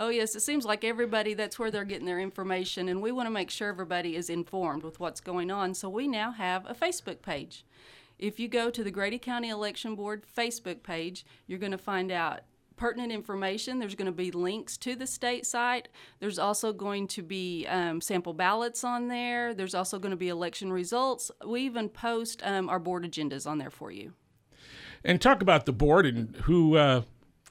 Oh, 0.00 0.10
yes, 0.10 0.36
it 0.36 0.42
seems 0.42 0.64
like 0.64 0.84
everybody, 0.84 1.34
that's 1.34 1.58
where 1.58 1.72
they're 1.72 1.84
getting 1.84 2.06
their 2.06 2.20
information, 2.20 2.88
and 2.88 3.02
we 3.02 3.10
want 3.10 3.26
to 3.26 3.32
make 3.32 3.50
sure 3.50 3.68
everybody 3.68 4.14
is 4.14 4.30
informed 4.30 4.84
with 4.84 5.00
what's 5.00 5.20
going 5.20 5.50
on. 5.50 5.74
So 5.74 5.88
we 5.88 6.06
now 6.06 6.30
have 6.30 6.64
a 6.66 6.74
Facebook 6.74 7.20
page. 7.20 7.66
If 8.16 8.38
you 8.38 8.46
go 8.46 8.70
to 8.70 8.84
the 8.84 8.92
Grady 8.92 9.18
County 9.18 9.48
Election 9.48 9.96
Board 9.96 10.22
Facebook 10.24 10.84
page, 10.84 11.26
you're 11.48 11.58
going 11.58 11.72
to 11.72 11.78
find 11.78 12.12
out 12.12 12.42
pertinent 12.76 13.10
information. 13.10 13.80
There's 13.80 13.96
going 13.96 14.06
to 14.06 14.12
be 14.12 14.30
links 14.30 14.76
to 14.78 14.94
the 14.94 15.06
state 15.06 15.44
site. 15.44 15.88
There's 16.20 16.38
also 16.38 16.72
going 16.72 17.08
to 17.08 17.22
be 17.22 17.66
um, 17.66 18.00
sample 18.00 18.34
ballots 18.34 18.84
on 18.84 19.08
there. 19.08 19.52
There's 19.52 19.74
also 19.74 19.98
going 19.98 20.10
to 20.10 20.16
be 20.16 20.28
election 20.28 20.72
results. 20.72 21.32
We 21.44 21.62
even 21.62 21.88
post 21.88 22.40
um, 22.44 22.68
our 22.68 22.78
board 22.78 23.02
agendas 23.02 23.48
on 23.48 23.58
there 23.58 23.70
for 23.70 23.90
you. 23.90 24.12
And 25.04 25.20
talk 25.20 25.42
about 25.42 25.66
the 25.66 25.72
board 25.72 26.06
and 26.06 26.36
who. 26.36 26.76
Uh, 26.76 27.02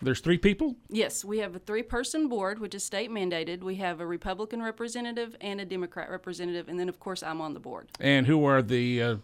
there's 0.01 0.19
three 0.19 0.37
people. 0.37 0.75
Yes, 0.89 1.25
we 1.25 1.39
have 1.39 1.55
a 1.55 1.59
three 1.59 1.83
person 1.83 2.27
board, 2.27 2.59
which 2.59 2.75
is 2.75 2.83
state 2.83 3.09
mandated. 3.09 3.63
We 3.63 3.75
have 3.75 3.99
a 3.99 4.05
Republican 4.05 4.61
representative 4.61 5.35
and 5.41 5.59
a 5.59 5.65
Democrat 5.65 6.09
representative, 6.09 6.69
and 6.69 6.79
then, 6.79 6.89
of 6.89 6.99
course, 6.99 7.23
I'm 7.23 7.41
on 7.41 7.53
the 7.53 7.59
board. 7.59 7.89
And 7.99 8.27
who 8.27 8.45
are 8.45 8.61
the 8.61 9.01
uh, 9.01 9.15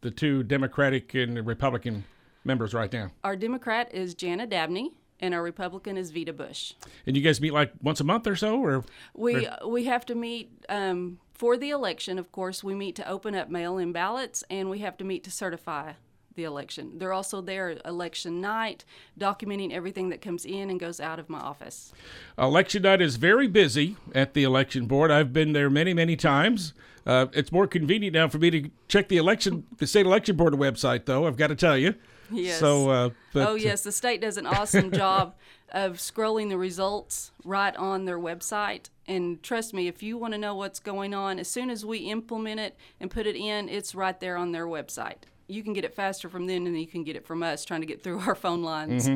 the 0.00 0.10
two 0.10 0.42
Democratic 0.42 1.14
and 1.14 1.46
Republican 1.46 2.04
members 2.44 2.74
right 2.74 2.92
now? 2.92 3.10
Our 3.24 3.36
Democrat 3.36 3.94
is 3.94 4.14
Jana 4.14 4.46
Dabney, 4.46 4.92
and 5.20 5.34
our 5.34 5.42
Republican 5.42 5.96
is 5.96 6.10
Vita 6.10 6.32
Bush. 6.32 6.74
And 7.06 7.16
you 7.16 7.22
guys 7.22 7.40
meet 7.40 7.52
like 7.52 7.72
once 7.82 8.00
a 8.00 8.04
month 8.04 8.26
or 8.26 8.36
so, 8.36 8.60
or 8.60 8.84
We, 9.14 9.48
we 9.66 9.84
have 9.84 10.06
to 10.06 10.14
meet 10.14 10.64
um, 10.68 11.18
for 11.34 11.56
the 11.56 11.70
election, 11.70 12.18
of 12.18 12.32
course, 12.32 12.64
we 12.64 12.74
meet 12.74 12.96
to 12.96 13.08
open 13.08 13.34
up 13.34 13.50
mail 13.50 13.76
in 13.78 13.92
ballots, 13.92 14.44
and 14.48 14.70
we 14.70 14.78
have 14.78 14.96
to 14.98 15.04
meet 15.04 15.24
to 15.24 15.30
certify 15.30 15.92
the 16.34 16.44
election. 16.44 16.98
They're 16.98 17.12
also 17.12 17.40
there 17.40 17.76
election 17.84 18.40
night, 18.40 18.84
documenting 19.18 19.72
everything 19.72 20.08
that 20.10 20.20
comes 20.20 20.44
in 20.44 20.70
and 20.70 20.78
goes 20.78 21.00
out 21.00 21.18
of 21.18 21.28
my 21.28 21.40
office. 21.40 21.92
election 22.38 22.82
night 22.82 23.00
is 23.00 23.16
very 23.16 23.48
busy 23.48 23.96
at 24.14 24.34
the 24.34 24.44
election 24.44 24.86
board. 24.86 25.10
I've 25.10 25.32
been 25.32 25.52
there 25.52 25.70
many, 25.70 25.94
many 25.94 26.16
times. 26.16 26.74
Uh, 27.04 27.26
it's 27.32 27.50
more 27.50 27.66
convenient 27.66 28.14
now 28.14 28.28
for 28.28 28.38
me 28.38 28.50
to 28.50 28.70
check 28.88 29.08
the 29.08 29.16
election, 29.16 29.64
the 29.78 29.86
state 29.86 30.06
election 30.06 30.36
board 30.36 30.54
website, 30.54 31.04
though. 31.06 31.26
I've 31.26 31.36
got 31.36 31.48
to 31.48 31.56
tell 31.56 31.76
you. 31.76 31.94
Yes. 32.30 32.60
So, 32.60 32.90
uh, 32.90 33.10
but, 33.32 33.48
oh 33.48 33.54
yes, 33.54 33.82
the 33.82 33.92
state 33.92 34.20
does 34.20 34.36
an 34.36 34.46
awesome 34.46 34.90
job 34.92 35.34
of 35.70 35.94
scrolling 35.94 36.48
the 36.48 36.58
results 36.58 37.32
right 37.44 37.74
on 37.76 38.04
their 38.04 38.18
website. 38.18 38.90
And 39.06 39.42
trust 39.42 39.74
me, 39.74 39.88
if 39.88 40.02
you 40.02 40.16
want 40.16 40.32
to 40.32 40.38
know 40.38 40.54
what's 40.54 40.78
going 40.78 41.12
on, 41.14 41.38
as 41.38 41.48
soon 41.48 41.70
as 41.70 41.84
we 41.84 41.98
implement 41.98 42.60
it 42.60 42.76
and 43.00 43.10
put 43.10 43.26
it 43.26 43.36
in, 43.36 43.68
it's 43.68 43.94
right 43.94 44.18
there 44.20 44.36
on 44.36 44.52
their 44.52 44.66
website. 44.66 45.24
You 45.52 45.62
can 45.62 45.72
get 45.72 45.84
it 45.84 45.94
faster 45.94 46.28
from 46.28 46.46
them 46.46 46.64
than 46.64 46.74
you 46.74 46.86
can 46.86 47.04
get 47.04 47.16
it 47.16 47.26
from 47.26 47.42
us 47.42 47.64
trying 47.64 47.80
to 47.80 47.86
get 47.86 48.02
through 48.02 48.20
our 48.26 48.34
phone 48.34 48.62
lines. 48.62 49.08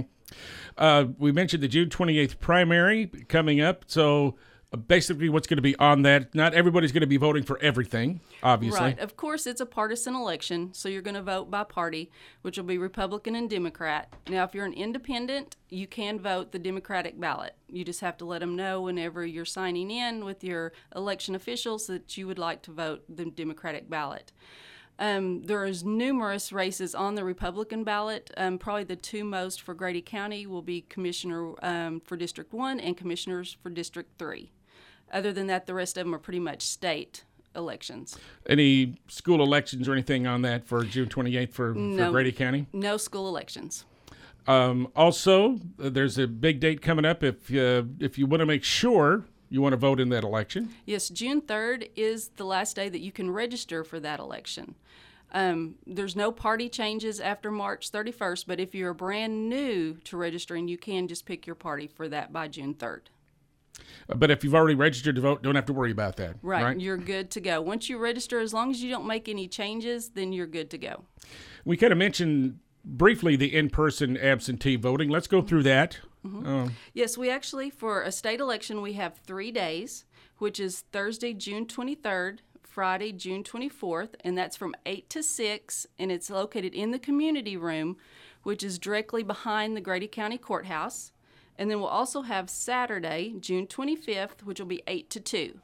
Uh, 0.77 1.07
we 1.19 1.33
mentioned 1.33 1.63
the 1.63 1.69
June 1.69 1.89
28th 1.89 2.39
primary 2.41 3.07
coming 3.29 3.61
up. 3.61 3.85
So 3.87 4.37
uh, 4.73 4.77
basically, 4.77 5.29
what's 5.29 5.47
going 5.47 5.59
to 5.59 5.63
be 5.63 5.77
on 5.77 6.03
that? 6.03 6.35
Not 6.35 6.53
everybody's 6.53 6.91
going 6.91 7.03
to 7.03 7.07
be 7.07 7.17
voting 7.17 7.45
for 7.45 7.59
everything, 7.63 8.21
obviously. 8.43 8.81
Right. 8.81 8.99
Of 8.99 9.17
course, 9.17 9.47
it's 9.47 9.61
a 9.61 9.67
partisan 9.67 10.17
election, 10.17 10.75
so 10.75 10.89
you're 10.89 11.03
going 11.03 11.15
to 11.15 11.23
vote 11.23 11.51
by 11.51 11.63
party, 11.63 12.11
which 12.43 12.57
will 12.57 12.65
be 12.65 12.77
Republican 12.77 13.37
and 13.37 13.49
Democrat. 13.49 14.13
Now, 14.29 14.43
if 14.43 14.55
you're 14.55 14.65
an 14.65 14.73
independent, 14.73 15.57
you 15.69 15.87
can 15.87 16.19
vote 16.19 16.51
the 16.51 16.59
Democratic 16.59 17.19
ballot. 17.21 17.55
You 17.69 17.85
just 17.85 18.01
have 18.01 18.17
to 18.19 18.25
let 18.25 18.41
them 18.41 18.57
know 18.57 18.83
whenever 18.83 19.25
you're 19.25 19.45
signing 19.45 19.91
in 19.91 20.25
with 20.25 20.43
your 20.43 20.73
election 20.95 21.37
officials 21.37 21.87
that 21.87 22.17
you 22.17 22.27
would 22.27 22.39
like 22.39 22.63
to 22.63 22.73
vote 22.73 23.05
the 23.09 23.27
Democratic 23.27 23.89
ballot. 23.89 24.33
Um, 24.99 25.43
there 25.43 25.65
is 25.65 25.85
numerous 25.85 26.53
races 26.53 26.95
on 26.95 27.15
the 27.17 27.25
Republican 27.25 27.85
ballot. 27.85 28.31
Um, 28.37 28.59
probably 28.59 28.85
the 28.85 28.97
two 28.97 29.25
most 29.25 29.61
for 29.61 29.75
Grady 29.75 30.01
County 30.01 30.47
will 30.47 30.63
be 30.63 30.83
commissioner 30.83 31.53
um, 31.63 32.01
for 32.01 32.17
District 32.17 32.53
One 32.53 32.81
and 32.81 32.97
commissioners 32.97 33.57
for 33.63 33.69
District 33.69 34.11
Three. 34.19 34.53
Other 35.13 35.33
than 35.33 35.47
that, 35.49 35.67
the 35.67 35.75
rest 35.75 35.97
of 35.97 36.05
them 36.05 36.15
are 36.15 36.19
pretty 36.19 36.41
much 36.41 36.63
state 36.63 37.25
elections. 37.55 38.19
Any 38.49 38.97
school 39.09 39.43
elections 39.43 39.89
or 39.89 39.93
anything 39.93 40.27
on 40.27 40.43
that 40.43 40.67
for 40.67 40.83
June 40.83 41.09
28th 41.09 41.53
for, 41.53 41.75
for 41.75 42.11
Grady 42.11 42.33
County? 42.33 42.67
No 42.73 42.97
school 42.97 43.29
elections. 43.29 43.85
Um, 44.47 44.89
also, 44.95 45.59
uh, 45.83 45.89
there's 45.89 46.19
a 46.19 46.27
big 46.27 46.61
date 46.61 46.81
coming 46.81 47.05
up. 47.05 47.23
If 47.23 47.53
uh, 47.53 47.83
if 47.99 48.17
you 48.17 48.27
want 48.27 48.41
to 48.41 48.47
make 48.47 48.65
sure 48.65 49.25
you 49.49 49.63
want 49.63 49.73
to 49.73 49.77
vote 49.77 50.01
in 50.01 50.09
that 50.11 50.25
election, 50.25 50.75
Yes, 50.85 51.09
June 51.09 51.41
3rd 51.41 51.91
is 51.97 52.29
the 52.37 52.45
last 52.45 52.77
day 52.77 52.89
that 52.89 53.01
you 53.01 53.13
can 53.13 53.31
register 53.31 53.85
for 53.85 54.01
that 54.01 54.21
election. 54.21 54.75
Um, 55.33 55.75
there's 55.87 56.17
no 56.17 56.31
party 56.33 56.69
changes 56.69 57.21
after 57.21 57.51
March 57.51 57.91
31st, 57.91 58.45
but 58.47 58.61
if 58.61 58.75
you're 58.75 58.95
brand 58.95 59.49
new 59.49 59.95
to 60.05 60.17
registering, 60.17 60.69
you 60.69 60.79
can 60.79 61.09
just 61.09 61.27
pick 61.27 61.47
your 61.47 61.57
party 61.57 61.87
for 61.87 62.09
that 62.09 62.33
by 62.33 62.49
June 62.49 62.75
3rd. 62.75 63.01
Uh, 64.09 64.15
but 64.15 64.31
if 64.31 64.45
you've 64.45 64.55
already 64.55 64.75
registered 64.75 65.17
to 65.17 65.21
vote, 65.21 65.43
don't 65.43 65.55
have 65.55 65.67
to 65.67 65.73
worry 65.73 65.91
about 65.91 66.17
that. 66.17 66.37
Right, 66.43 66.63
right? 66.63 66.81
you're 66.81 66.97
good 66.97 67.31
to 67.33 67.41
go. 67.41 67.61
Once 67.61 67.89
you 67.89 67.99
register, 67.99 68.39
as 68.41 68.55
long 68.55 68.71
as 68.71 68.83
you 68.83 68.91
don't 68.91 69.07
make 69.07 69.29
any 69.29 69.49
changes, 69.49 70.11
then 70.11 70.33
you're 70.33 70.47
good 70.47 70.71
to 70.71 70.79
go. 70.79 71.05
We 71.65 71.77
kind 71.77 71.93
of 71.93 71.99
mentioned 71.99 72.61
briefly 72.85 73.37
the 73.37 73.55
in-person 73.55 74.17
absentee 74.17 74.77
voting. 74.77 75.11
Let's 75.11 75.27
go 75.27 75.43
through 75.43 75.65
that. 75.65 75.99
Uh, 76.47 76.69
Yes, 76.95 77.17
we 77.19 77.31
actually, 77.31 77.71
for 77.71 78.03
a 78.03 78.13
state 78.13 78.41
election, 78.41 78.83
we 78.83 78.95
have 78.95 79.19
three 79.27 79.51
days, 79.51 80.05
which 80.39 80.59
is 80.61 80.85
Thursday, 80.93 81.33
June 81.33 81.67
23rd, 81.67 82.39
Friday, 82.63 83.13
June 83.13 83.43
24th, 83.43 84.11
and 84.21 84.37
that's 84.37 84.57
from 84.57 84.75
8 84.85 85.09
to 85.11 85.23
6, 85.23 85.87
and 85.99 86.13
it's 86.13 86.29
located 86.29 86.75
in 86.75 86.91
the 86.91 86.99
community 86.99 87.57
room, 87.57 87.97
which 88.43 88.63
is 88.63 88.79
directly 88.79 89.23
behind 89.23 89.77
the 89.77 89.81
Grady 89.81 90.07
County 90.09 90.39
Courthouse. 90.39 91.13
And 91.59 91.71
then 91.71 91.81
we'll 91.81 91.89
also 91.89 92.23
have 92.23 92.51
Saturday, 92.51 93.35
June 93.41 93.67
25th, 93.67 94.43
which 94.45 94.61
will 94.61 94.67
be 94.67 94.83
8 94.87 95.09
to 95.11 95.21
2. 95.21 95.59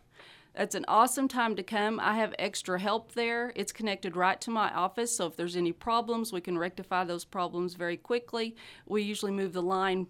That's 0.55 0.75
an 0.75 0.85
awesome 0.87 1.29
time 1.29 1.57
to 1.57 1.63
come. 1.63 1.99
I 2.01 2.15
have 2.17 2.35
extra 2.39 2.79
help 2.79 3.13
there. 3.13 3.53
It's 3.57 3.73
connected 3.73 4.17
right 4.17 4.41
to 4.43 4.51
my 4.51 4.71
office, 4.73 5.15
so 5.17 5.27
if 5.27 5.37
there's 5.37 5.57
any 5.57 5.73
problems, 5.73 6.33
we 6.33 6.41
can 6.43 6.59
rectify 6.59 7.05
those 7.05 7.25
problems 7.25 7.75
very 7.75 7.97
quickly. 7.97 8.55
We 8.87 9.03
usually 9.03 9.33
move 9.33 9.53
the 9.53 9.63
line 9.63 10.09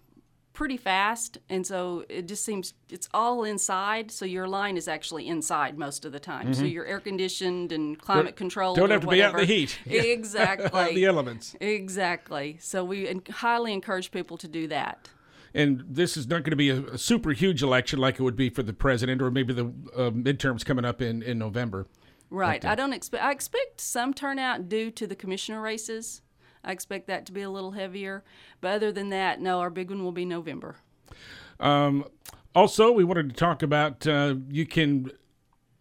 pretty 0.53 0.77
fast, 0.77 1.39
and 1.49 1.65
so 1.65 2.05
it 2.07 2.27
just 2.27 2.45
seems 2.45 2.73
it's 2.89 3.09
all 3.13 3.43
inside. 3.43 4.11
So 4.11 4.23
your 4.25 4.47
line 4.47 4.77
is 4.77 4.87
actually 4.87 5.27
inside 5.27 5.77
most 5.77 6.05
of 6.05 6.11
the 6.11 6.19
time. 6.19 6.53
So 6.53 6.63
you're 6.63 6.85
air 6.85 6.99
conditioned 6.99 7.71
and 7.71 7.99
climate 7.99 8.35
controlled. 8.35 8.77
Mm-hmm. 8.77 8.83
Don't 8.83 8.91
have 8.91 9.01
to 9.01 9.07
be 9.07 9.23
out 9.23 9.33
in 9.33 9.39
the 9.39 9.45
heat. 9.45 9.79
Exactly. 10.13 10.95
the 10.95 11.05
elements. 11.05 11.55
Exactly. 11.59 12.57
So 12.59 12.83
we 12.83 13.21
highly 13.31 13.73
encourage 13.73 14.11
people 14.11 14.37
to 14.37 14.47
do 14.47 14.67
that. 14.67 15.09
And 15.53 15.83
this 15.87 16.17
is 16.17 16.27
not 16.27 16.43
going 16.43 16.51
to 16.51 16.55
be 16.55 16.69
a, 16.69 16.81
a 16.85 16.97
super 16.97 17.31
huge 17.31 17.61
election 17.61 17.99
like 17.99 18.19
it 18.19 18.23
would 18.23 18.35
be 18.35 18.49
for 18.49 18.63
the 18.63 18.73
president 18.73 19.21
or 19.21 19.29
maybe 19.31 19.53
the 19.53 19.65
uh, 19.65 20.09
midterms 20.11 20.65
coming 20.65 20.85
up 20.85 21.01
in, 21.01 21.21
in 21.21 21.37
November. 21.37 21.87
Right. 22.29 22.65
I 22.65 22.73
don't 22.73 22.93
expect. 22.93 23.23
I 23.23 23.31
expect 23.31 23.79
some 23.79 24.13
turnout 24.13 24.67
due 24.67 24.89
to 24.91 25.05
the 25.05 25.15
commissioner 25.15 25.61
races. 25.61 26.22
I 26.63 26.71
expect 26.71 27.07
that 27.07 27.25
to 27.25 27.31
be 27.31 27.41
a 27.41 27.49
little 27.49 27.71
heavier, 27.71 28.23
but 28.61 28.71
other 28.71 28.91
than 28.91 29.09
that, 29.09 29.41
no. 29.41 29.59
Our 29.59 29.69
big 29.69 29.89
one 29.89 30.03
will 30.03 30.11
be 30.11 30.25
November. 30.25 30.77
Um, 31.59 32.05
also, 32.55 32.91
we 32.91 33.03
wanted 33.03 33.29
to 33.29 33.35
talk 33.35 33.63
about 33.63 34.07
uh, 34.07 34.35
you 34.49 34.65
can 34.65 35.11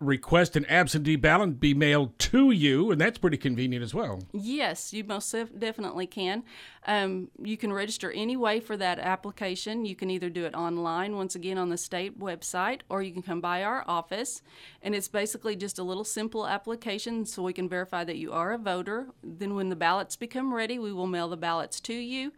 request 0.03 0.57
an 0.57 0.67
absentee 0.67 1.17
ballot 1.17 1.61
be 1.61 1.75
mailed 1.75 2.19
to 2.19 2.51
you, 2.51 2.91
and 2.91 3.01
that's 3.01 3.19
pretty 3.19 3.37
convenient 3.37 3.83
as 3.83 3.95
well. 3.95 4.21
Yes, 4.33 4.93
you 4.93 5.05
most 5.05 5.35
definitely 5.59 6.07
can. 6.07 6.45
Um, 6.87 7.29
you 7.41 7.57
can 7.57 7.73
register 7.73 8.11
any 8.11 8.37
way 8.37 8.61
for 8.61 8.77
that 8.77 8.99
application. 8.99 9.85
You 9.85 9.95
can 9.95 10.11
either 10.11 10.29
do 10.31 10.45
it 10.45 10.55
online, 10.55 11.17
once 11.17 11.35
again 11.35 11.59
on 11.59 11.69
the 11.69 11.79
state 11.79 12.19
website, 12.19 12.81
or 12.89 13.03
you 13.03 13.13
can 13.13 13.23
come 13.23 13.41
by 13.41 13.63
our 13.63 13.85
office. 13.87 14.43
And 14.83 14.95
it's 14.95 15.09
basically 15.09 15.55
just 15.57 15.79
a 15.79 15.83
little 15.83 16.05
simple 16.05 16.47
application 16.47 17.25
so 17.25 17.43
we 17.43 17.53
can 17.53 17.69
verify 17.69 18.05
that 18.05 18.17
you 18.17 18.33
are 18.33 18.53
a 18.53 18.59
voter. 18.59 19.09
Then, 19.23 19.55
when 19.55 19.69
the 19.69 19.77
ballots 19.77 20.17
become 20.17 20.53
ready, 20.53 20.79
we 20.79 20.93
will 20.93 21.07
mail 21.07 21.29
the 21.29 21.37
ballots 21.37 21.81
to 21.83 21.95
you. 21.95 22.33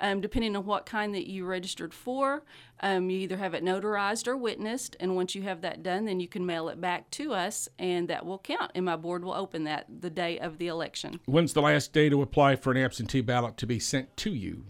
Um, 0.00 0.20
depending 0.22 0.56
on 0.56 0.64
what 0.64 0.86
kind 0.86 1.14
that 1.14 1.28
you 1.28 1.44
registered 1.44 1.92
for, 1.92 2.42
um, 2.80 3.10
you 3.10 3.18
either 3.20 3.36
have 3.36 3.52
it 3.52 3.62
notarized 3.62 4.26
or 4.26 4.36
witnessed. 4.36 4.96
And 4.98 5.14
once 5.14 5.34
you 5.34 5.42
have 5.42 5.60
that 5.60 5.82
done, 5.82 6.06
then 6.06 6.20
you 6.20 6.26
can 6.28 6.46
mail 6.46 6.70
it 6.70 6.80
back 6.80 7.10
to 7.12 7.34
us, 7.34 7.68
and 7.78 8.08
that 8.08 8.24
will 8.24 8.38
count. 8.38 8.72
And 8.74 8.86
my 8.86 8.96
board 8.96 9.22
will 9.22 9.34
open 9.34 9.64
that 9.64 9.86
the 10.00 10.08
day 10.10 10.38
of 10.38 10.56
the 10.56 10.68
election. 10.68 11.20
When's 11.26 11.52
the 11.52 11.62
last 11.62 11.92
day 11.92 12.08
to 12.08 12.22
apply 12.22 12.56
for 12.56 12.70
an 12.70 12.78
absentee 12.78 13.20
ballot 13.20 13.58
to 13.58 13.66
be 13.66 13.78
sent 13.78 14.16
to 14.18 14.30
you? 14.30 14.64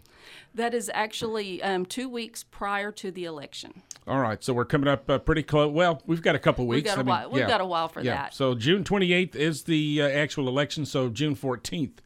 That 0.55 0.75
is 0.75 0.91
actually 0.93 1.63
um, 1.63 1.87
two 1.87 2.09
weeks 2.09 2.43
prior 2.43 2.91
to 2.93 3.13
the 3.13 3.25
election. 3.25 3.83
All 4.07 4.19
right, 4.19 4.43
so 4.43 4.53
we're 4.53 4.65
coming 4.65 4.89
up 4.89 5.09
uh, 5.09 5.19
pretty 5.19 5.45
close. 5.45 5.73
Well, 5.73 6.03
we've 6.07 6.23
got 6.23 6.35
a 6.35 6.41
couple 6.41 6.67
weeks. 6.67 6.89
We've 6.89 6.97
got 6.97 6.99
a 6.99 7.01
I 7.01 7.03
mean, 7.03 7.09
while. 7.09 7.31
We've 7.31 7.41
yeah. 7.43 7.49
got 7.49 7.61
a 7.61 7.67
while 7.67 7.89
for 7.89 8.01
Yeah. 8.01 8.15
that. 8.15 8.35
So 8.35 8.55
June 8.57 8.83
28th 8.83 9.37
is 9.37 9.63
the 9.63 10.03
uh, 10.03 10.09
actual 10.09 10.49
election. 10.49 10.87
So 10.87 11.09
June 11.09 11.37
14th 11.37 11.99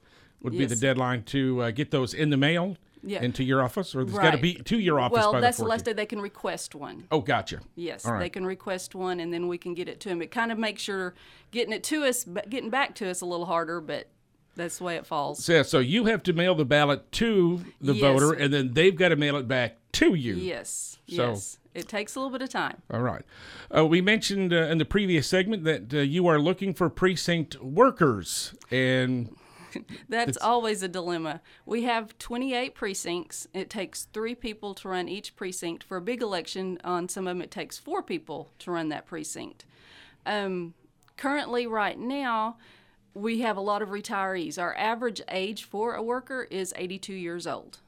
would 0.42 0.52
be 0.52 0.66
the 0.66 0.76
deadline 0.76 1.22
to 1.22 1.62
uh, 1.62 1.70
get 1.70 1.90
those 1.90 2.12
in 2.12 2.28
the 2.28 2.36
mail 2.36 2.76
Yeah. 3.06 3.22
into 3.22 3.44
your 3.44 3.62
office, 3.62 3.94
or 3.94 4.02
it's 4.02 4.12
got 4.12 4.30
to 4.30 4.38
be 4.38 4.54
to 4.54 4.78
your 4.78 4.98
office 4.98 5.16
well, 5.16 5.32
by 5.32 5.40
that's 5.40 5.58
the 5.58 5.64
the 5.64 5.68
last 5.68 5.84
day 5.84 5.92
they 5.92 6.06
can 6.06 6.20
request 6.20 6.74
one. 6.74 7.06
Oh, 7.10 7.20
gotcha. 7.20 7.60
Yes, 7.76 8.06
right. 8.06 8.18
they 8.18 8.30
can 8.30 8.46
request 8.46 8.94
one, 8.94 9.20
and 9.20 9.32
then 9.32 9.46
we 9.48 9.58
can 9.58 9.74
get 9.74 9.88
it 9.88 10.00
to 10.00 10.08
them. 10.08 10.22
It 10.22 10.30
kind 10.30 10.50
of 10.50 10.58
makes 10.58 10.82
sure 10.82 11.14
getting 11.50 11.72
it 11.72 11.82
to 11.84 12.04
us, 12.04 12.24
getting 12.48 12.70
back 12.70 12.94
to 12.96 13.08
us 13.10 13.20
a 13.20 13.26
little 13.26 13.46
harder, 13.46 13.80
but 13.80 14.08
that's 14.56 14.78
the 14.78 14.84
way 14.84 14.96
it 14.96 15.04
falls. 15.06 15.44
So, 15.44 15.62
so 15.62 15.80
you 15.80 16.06
have 16.06 16.22
to 16.24 16.32
mail 16.32 16.54
the 16.54 16.64
ballot 16.64 17.10
to 17.12 17.64
the 17.80 17.94
Yes. 17.94 18.00
voter, 18.00 18.32
and 18.32 18.52
then 18.54 18.72
they've 18.72 18.96
got 18.96 19.08
to 19.10 19.16
mail 19.16 19.36
it 19.36 19.46
back 19.48 19.76
to 19.92 20.14
you. 20.14 20.34
Yes, 20.34 20.98
So- 21.08 21.30
yes. 21.30 21.58
It 21.74 21.88
takes 21.88 22.14
a 22.14 22.20
little 22.20 22.30
bit 22.30 22.40
of 22.40 22.50
time. 22.50 22.82
All 22.88 23.00
right. 23.02 23.22
Uh, 23.76 23.84
we 23.84 24.00
mentioned 24.00 24.52
uh, 24.52 24.58
in 24.68 24.78
the 24.78 24.84
previous 24.84 25.26
segment 25.26 25.64
that 25.64 25.92
uh, 25.92 25.98
you 25.98 26.28
are 26.28 26.38
looking 26.38 26.72
for 26.72 26.88
precinct 26.88 27.60
workers, 27.60 28.54
and 28.70 29.34
That's 30.08 30.36
always 30.36 30.82
a 30.82 30.88
dilemma. 30.88 31.40
We 31.66 31.82
have 31.82 32.18
28 32.18 32.74
precincts. 32.74 33.46
It 33.52 33.70
takes 33.70 34.08
three 34.12 34.34
people 34.34 34.74
to 34.74 34.88
run 34.88 35.08
each 35.08 35.36
precinct. 35.36 35.84
For 35.84 35.96
a 35.96 36.02
big 36.02 36.22
election, 36.22 36.78
on 36.84 37.08
some 37.08 37.26
of 37.26 37.36
them, 37.36 37.42
it 37.42 37.50
takes 37.50 37.78
four 37.78 38.02
people 38.02 38.50
to 38.60 38.70
run 38.70 38.88
that 38.88 39.06
precinct. 39.06 39.64
Um, 40.26 40.74
currently, 41.16 41.66
right 41.66 41.98
now, 41.98 42.56
we 43.14 43.40
have 43.40 43.56
a 43.56 43.60
lot 43.60 43.82
of 43.82 43.90
retirees. 43.90 44.58
Our 44.58 44.74
average 44.76 45.20
age 45.28 45.64
for 45.64 45.94
a 45.94 46.02
worker 46.02 46.46
is 46.50 46.74
82 46.76 47.12
years 47.12 47.46
old. 47.46 47.78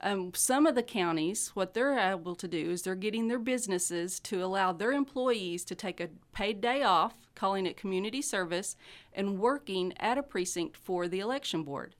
Um, 0.00 0.32
some 0.34 0.66
of 0.66 0.74
the 0.74 0.82
counties, 0.82 1.52
what 1.54 1.72
they're 1.72 1.98
able 1.98 2.34
to 2.34 2.46
do 2.46 2.70
is 2.70 2.82
they're 2.82 2.94
getting 2.94 3.28
their 3.28 3.38
businesses 3.38 4.20
to 4.20 4.44
allow 4.44 4.72
their 4.72 4.92
employees 4.92 5.64
to 5.64 5.74
take 5.74 5.98
a 5.98 6.10
paid 6.32 6.60
day 6.60 6.82
off, 6.82 7.14
calling 7.34 7.66
it 7.66 7.76
community 7.76 8.22
service, 8.22 8.76
and 9.12 9.38
working 9.38 9.92
at 9.98 10.18
a 10.18 10.22
precinct 10.22 10.76
for 10.76 11.08
the 11.08 11.20
election 11.20 11.62
board. 11.62 11.94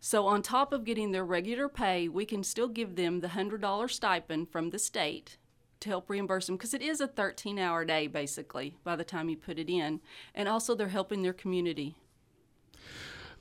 So, 0.00 0.26
on 0.26 0.42
top 0.42 0.72
of 0.72 0.84
getting 0.84 1.12
their 1.12 1.24
regular 1.24 1.68
pay, 1.68 2.08
we 2.08 2.24
can 2.24 2.42
still 2.42 2.68
give 2.68 2.96
them 2.96 3.20
the 3.20 3.28
$100 3.28 3.90
stipend 3.90 4.48
from 4.50 4.70
the 4.70 4.78
state 4.78 5.36
to 5.80 5.88
help 5.88 6.08
reimburse 6.08 6.46
them 6.46 6.56
because 6.56 6.74
it 6.74 6.82
is 6.82 7.00
a 7.00 7.06
13 7.06 7.58
hour 7.58 7.84
day 7.84 8.06
basically 8.06 8.76
by 8.84 8.96
the 8.96 9.04
time 9.04 9.28
you 9.28 9.36
put 9.36 9.58
it 9.58 9.70
in. 9.70 10.00
And 10.34 10.48
also, 10.48 10.74
they're 10.74 10.88
helping 10.88 11.22
their 11.22 11.32
community. 11.32 11.96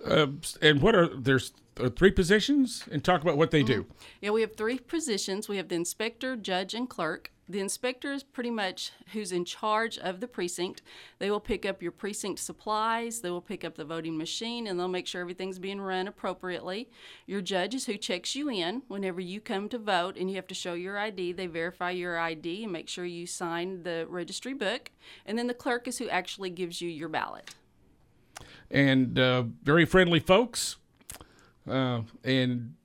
uh, 0.05 0.27
and 0.61 0.81
what 0.81 0.95
are 0.95 1.07
there's 1.07 1.53
uh, 1.79 1.89
three 1.89 2.11
positions, 2.11 2.83
and 2.91 3.03
talk 3.03 3.21
about 3.21 3.37
what 3.37 3.51
they 3.51 3.63
do. 3.63 3.85
Yeah, 4.21 4.31
we 4.31 4.41
have 4.41 4.55
three 4.55 4.79
positions. 4.79 5.47
We 5.47 5.57
have 5.57 5.69
the 5.69 5.75
inspector, 5.75 6.35
judge, 6.35 6.73
and 6.73 6.89
clerk. 6.89 7.31
The 7.49 7.59
inspector 7.59 8.13
is 8.13 8.21
pretty 8.21 8.51
much 8.51 8.91
who's 9.11 9.31
in 9.31 9.43
charge 9.43 9.97
of 9.97 10.19
the 10.19 10.27
precinct. 10.27 10.83
They 11.17 11.31
will 11.31 11.39
pick 11.39 11.65
up 11.65 11.81
your 11.81 11.91
precinct 11.91 12.39
supplies, 12.39 13.21
they 13.21 13.31
will 13.31 13.41
pick 13.41 13.65
up 13.65 13.75
the 13.75 13.83
voting 13.83 14.15
machine, 14.19 14.67
and 14.67 14.79
they'll 14.79 14.87
make 14.87 15.07
sure 15.07 15.19
everything's 15.21 15.57
being 15.57 15.81
run 15.81 16.07
appropriately. 16.07 16.89
Your 17.25 17.41
judge 17.41 17.73
is 17.73 17.87
who 17.87 17.97
checks 17.97 18.35
you 18.35 18.51
in 18.51 18.83
whenever 18.87 19.19
you 19.19 19.41
come 19.41 19.67
to 19.69 19.79
vote, 19.79 20.15
and 20.15 20.29
you 20.29 20.35
have 20.35 20.45
to 20.47 20.53
show 20.53 20.73
your 20.73 20.99
ID. 20.99 21.31
They 21.31 21.47
verify 21.47 21.89
your 21.89 22.19
ID 22.19 22.65
and 22.65 22.71
make 22.71 22.87
sure 22.87 23.03
you 23.03 23.25
sign 23.25 23.81
the 23.81 24.05
registry 24.07 24.53
book. 24.53 24.91
And 25.25 25.35
then 25.35 25.47
the 25.47 25.55
clerk 25.55 25.87
is 25.87 25.97
who 25.97 26.07
actually 26.07 26.51
gives 26.51 26.81
you 26.81 26.89
your 26.89 27.09
ballot. 27.09 27.55
and 28.69 29.17
uh, 29.17 29.45
very 29.63 29.85
friendly 29.85 30.19
folks. 30.19 30.75
Uh, 31.67 32.01
and 32.23 32.75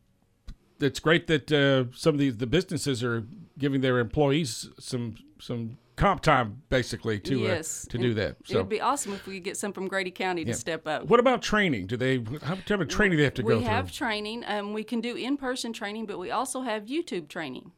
it's 0.84 1.00
great 1.00 1.26
that 1.26 1.50
uh, 1.52 1.84
some 1.96 2.14
of 2.14 2.18
these 2.20 2.36
the 2.36 2.46
businesses 2.46 3.02
are 3.02 3.24
giving 3.58 3.80
their 3.80 3.98
employees 3.98 4.68
some 4.78 5.16
some 5.40 5.78
comp 5.96 6.20
time 6.22 6.62
basically 6.70 7.20
to 7.20 7.38
yes. 7.38 7.86
uh, 7.86 7.92
to 7.92 7.98
do 7.98 8.08
And 8.08 8.16
that. 8.16 8.36
it'd 8.48 8.68
be 8.68 8.80
awesome 8.80 9.12
if 9.12 9.26
we 9.26 9.34
could 9.34 9.44
get 9.44 9.56
some 9.56 9.72
from 9.72 9.86
Grady 9.86 10.10
County 10.10 10.44
to 10.44 10.52
step 10.54 10.86
up. 10.88 11.04
what 11.04 11.20
about 11.20 11.40
training? 11.40 11.86
Do 11.86 11.96
they 11.96 12.18
how 12.42 12.56
much 12.56 12.70
of 12.70 12.88
training 12.88 13.18
they 13.18 13.24
have 13.24 13.34
to 13.34 13.42
we 13.42 13.52
go 13.52 13.58
We 13.58 13.64
have 13.64 13.86
through? 13.88 14.06
training. 14.06 14.44
Um, 14.46 14.72
we 14.72 14.82
can 14.84 15.00
do 15.00 15.14
in-person 15.14 15.72
training, 15.72 16.06
but 16.06 16.18
we 16.18 16.30
also 16.30 16.62
have 16.62 16.86
YouTube 16.86 17.28
training. 17.28 17.70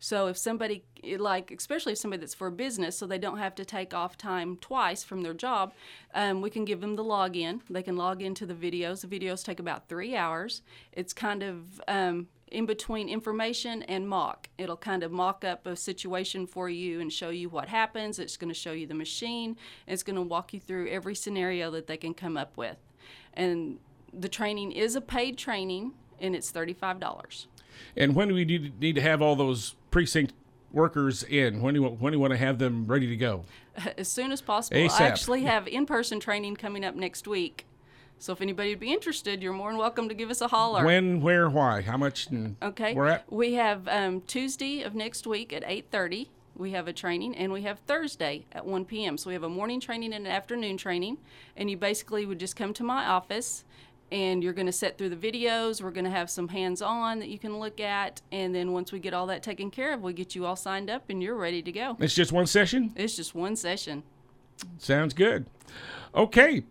So 0.00 0.26
if 0.26 0.36
somebody 0.36 0.82
like, 1.18 1.52
especially 1.56 1.92
if 1.92 1.98
somebody 1.98 2.18
that's 2.22 2.34
for 2.34 2.50
business, 2.50 2.98
so 2.98 3.06
they 3.06 3.18
don't 3.18 3.38
have 3.38 3.54
to 3.54 3.64
take 3.64 3.94
off 3.94 4.18
time 4.18 4.56
twice 4.56 5.04
from 5.04 5.22
their 5.22 5.32
job, 5.34 5.72
um, 6.12 6.40
we 6.40 6.50
can 6.50 6.64
give 6.64 6.80
them 6.80 6.96
the 6.96 7.04
login. 7.04 7.60
They 7.70 7.84
can 7.84 7.96
log 7.96 8.20
into 8.20 8.44
the 8.44 8.54
videos. 8.54 9.02
The 9.02 9.20
videos 9.20 9.44
take 9.44 9.60
about 9.60 9.88
three 9.88 10.16
hours. 10.16 10.62
It's 10.90 11.12
kind 11.12 11.44
of 11.44 11.80
um, 11.86 12.26
in 12.52 12.66
between 12.66 13.08
information 13.08 13.82
and 13.84 14.08
mock. 14.08 14.48
It'll 14.58 14.76
kind 14.76 15.02
of 15.02 15.10
mock 15.10 15.44
up 15.44 15.66
a 15.66 15.74
situation 15.74 16.46
for 16.46 16.68
you 16.68 17.00
and 17.00 17.12
show 17.12 17.30
you 17.30 17.48
what 17.48 17.68
happens. 17.68 18.18
It's 18.18 18.36
going 18.36 18.48
to 18.52 18.54
show 18.58 18.72
you 18.72 18.86
the 18.86 18.94
machine. 18.94 19.56
It's 19.86 20.02
going 20.02 20.16
to 20.16 20.22
walk 20.22 20.52
you 20.52 20.60
through 20.60 20.88
every 20.88 21.14
scenario 21.14 21.70
that 21.72 21.86
they 21.86 21.96
can 21.96 22.14
come 22.14 22.36
up 22.36 22.56
with. 22.56 22.76
And 23.34 23.78
the 24.12 24.28
training 24.28 24.72
is 24.72 24.94
a 24.94 25.00
paid 25.00 25.38
training, 25.38 25.92
and 26.20 26.36
it's 26.36 26.50
thirty-five 26.50 27.00
dollars. 27.00 27.48
And 27.96 28.14
when 28.14 28.28
do 28.28 28.34
we 28.34 28.44
need, 28.44 28.94
to 28.94 29.00
have 29.00 29.22
all 29.22 29.34
those 29.34 29.74
precinct 29.90 30.34
workers 30.70 31.22
in? 31.22 31.62
When 31.62 31.74
do 31.74 31.80
you, 31.80 31.88
when 31.88 32.12
do 32.12 32.16
you 32.16 32.20
want 32.20 32.32
to 32.32 32.38
have 32.38 32.58
them 32.58 32.86
ready 32.86 33.06
to 33.08 33.16
go? 33.16 33.44
As 33.96 34.08
soon 34.08 34.30
as 34.30 34.42
possible. 34.42 34.76
ASAP. 34.76 35.00
I 35.00 35.06
actually 35.06 35.42
have 35.44 35.66
in-person 35.66 36.20
training 36.20 36.56
coming 36.56 36.84
up 36.84 36.94
next 36.94 37.26
week. 37.26 37.66
So 38.22 38.32
if 38.32 38.40
anybody 38.40 38.70
would 38.70 38.78
be 38.78 38.92
interested, 38.92 39.42
you're 39.42 39.52
more 39.52 39.70
than 39.70 39.78
welcome 39.78 40.08
to 40.08 40.14
give 40.14 40.30
us 40.30 40.40
a 40.40 40.46
holler. 40.46 40.84
When, 40.84 41.20
where, 41.20 41.50
why, 41.50 41.82
how 41.82 41.96
much, 41.96 42.28
okay. 42.62 42.94
where 42.94 43.08
at? 43.08 43.32
We 43.32 43.54
have 43.54 43.88
um, 43.88 44.20
Tuesday 44.28 44.82
of 44.82 44.94
next 44.94 45.26
week 45.26 45.52
at 45.52 45.64
8:30. 45.64 46.28
We 46.54 46.70
have 46.70 46.86
a 46.86 46.92
training, 46.92 47.34
and 47.34 47.52
we 47.52 47.62
have 47.62 47.80
Thursday 47.80 48.44
at 48.52 48.64
1 48.64 48.84
p.m. 48.84 49.18
So 49.18 49.26
we 49.26 49.34
have 49.34 49.42
a 49.42 49.48
morning 49.48 49.80
training 49.80 50.14
and 50.14 50.24
an 50.24 50.32
afternoon 50.32 50.76
training, 50.76 51.18
and 51.56 51.68
you 51.68 51.76
basically 51.76 52.24
would 52.24 52.38
just 52.38 52.54
come 52.54 52.72
to 52.74 52.84
my 52.84 53.06
office, 53.06 53.64
and 54.12 54.40
you're 54.40 54.52
going 54.52 54.66
to 54.66 54.72
set 54.72 54.98
through 54.98 55.08
the 55.08 55.16
videos. 55.16 55.82
We're 55.82 55.90
going 55.90 56.04
to 56.04 56.10
have 56.10 56.30
some 56.30 56.46
hands-on 56.46 57.18
that 57.18 57.28
you 57.28 57.40
can 57.40 57.58
look 57.58 57.80
at, 57.80 58.22
and 58.30 58.54
then 58.54 58.70
once 58.70 58.92
we 58.92 59.00
get 59.00 59.14
all 59.14 59.26
that 59.26 59.42
taken 59.42 59.68
care 59.68 59.94
of, 59.94 60.00
we 60.00 60.12
get 60.12 60.36
you 60.36 60.46
all 60.46 60.54
signed 60.54 60.90
up, 60.90 61.10
and 61.10 61.20
you're 61.20 61.34
ready 61.34 61.60
to 61.60 61.72
go. 61.72 61.96
It's 61.98 62.14
just 62.14 62.30
one 62.30 62.46
session. 62.46 62.92
It's 62.94 63.16
just 63.16 63.34
one 63.34 63.56
session. 63.56 64.04
Sounds 64.78 65.12
good. 65.12 65.46
Okay. 66.14 66.62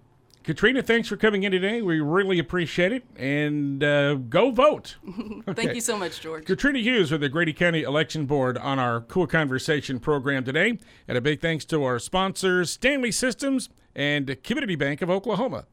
Katrina, 0.43 0.81
thanks 0.81 1.07
for 1.07 1.17
coming 1.17 1.43
in 1.43 1.51
today. 1.51 1.83
We 1.83 1.99
really 1.99 2.39
appreciate 2.39 2.91
it. 2.91 3.03
And 3.15 3.83
uh, 3.83 4.15
go 4.15 4.49
vote. 4.49 4.97
Thank 5.47 5.75
you 5.75 5.81
so 5.81 5.97
much, 5.97 6.19
George. 6.19 6.45
Katrina 6.45 6.79
Hughes 6.79 7.11
with 7.11 7.21
the 7.21 7.29
Grady 7.29 7.53
County 7.53 7.83
Election 7.83 8.25
Board 8.25 8.57
on 8.57 8.79
our 8.79 9.01
KOOL 9.01 9.27
Konversation 9.27 10.01
program 10.01 10.43
today. 10.43 10.79
And 11.07 11.17
a 11.17 11.21
big 11.21 11.41
thanks 11.41 11.63
to 11.65 11.83
our 11.83 11.99
sponsors, 11.99 12.71
Stanley 12.71 13.11
Systems 13.11 13.69
and 13.95 14.35
Community 14.43 14.75
Bank 14.75 15.03
of 15.03 15.11
Oklahoma. 15.11 15.65